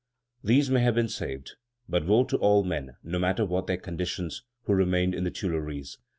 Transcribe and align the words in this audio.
These 0.43 0.71
may 0.71 0.79
have 0.81 0.95
been 0.95 1.09
saved. 1.09 1.57
But 1.87 2.07
woe 2.07 2.23
to 2.23 2.37
all 2.37 2.63
men, 2.63 2.95
no 3.03 3.19
matter 3.19 3.45
what 3.45 3.67
their 3.67 3.77
conditions, 3.77 4.41
who 4.63 4.73
remained 4.73 5.13
in 5.13 5.25
the 5.25 5.29
Tuileries! 5.29 5.99